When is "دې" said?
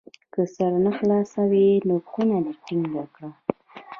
2.45-2.53